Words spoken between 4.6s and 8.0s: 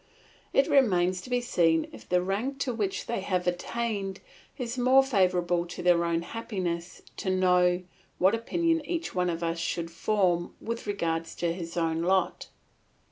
more favourable to their own happiness to know